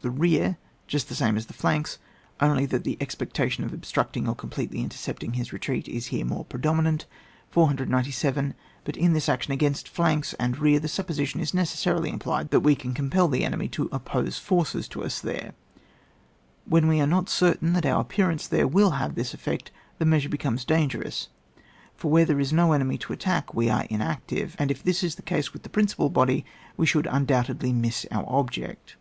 The 0.00 0.10
rear, 0.10 0.58
just 0.88 1.08
the 1.08 1.14
same 1.14 1.36
as 1.36 1.46
the 1.46 1.52
flanks, 1.52 1.98
only 2.40 2.66
that 2.66 2.82
the 2.82 2.96
expectation 3.00 3.62
of 3.62 3.72
ob 3.72 3.82
structing 3.82 4.26
or 4.26 4.34
completely 4.34 4.80
intercepting 4.80 5.34
his 5.34 5.52
retreat 5.52 5.86
is 5.86 6.06
here 6.06 6.24
more 6.26 6.44
predominant. 6.44 7.06
497. 7.50 8.54
But 8.82 8.96
in 8.96 9.12
this 9.12 9.28
action 9.28 9.52
against 9.52 9.88
flanks 9.88 10.32
and 10.34 10.58
rear, 10.58 10.80
the 10.80 10.88
supposition 10.88 11.38
is 11.40 11.54
necessarily 11.54 12.10
implied 12.10 12.50
that 12.50 12.58
we 12.58 12.74
can 12.74 12.92
compel 12.92 13.28
the 13.28 13.44
enemy 13.44 13.68
to 13.68 13.88
oppose 13.92 14.36
forces 14.36 14.88
to 14.88 15.04
us 15.04 15.20
there; 15.20 15.52
when 16.64 16.88
we 16.88 17.00
are 17.00 17.06
not 17.06 17.28
certain 17.28 17.72
that 17.74 17.86
our 17.86 18.00
appearance 18.00 18.48
there 18.48 18.66
ynUl 18.68 18.98
have 18.98 19.14
this 19.14 19.32
effect, 19.32 19.70
the 19.98 20.04
measure 20.04 20.28
becomes 20.28 20.64
dangerous: 20.64 21.28
for 21.94 22.10
where 22.10 22.24
there 22.24 22.40
is 22.40 22.52
no 22.52 22.72
enemy 22.72 22.98
to 22.98 23.12
attack, 23.12 23.54
we 23.54 23.68
are 23.70 23.84
inactive, 23.88 24.56
and 24.58 24.72
if 24.72 24.82
this 24.82 25.04
is 25.04 25.14
the 25.14 25.22
case 25.22 25.52
with 25.52 25.62
the 25.62 25.68
principal 25.68 26.10
body, 26.10 26.44
we 26.76 26.84
should 26.84 27.06
undoubtedly 27.06 27.72
miss 27.72 28.04
our 28.10 28.24
object. 28.28 28.96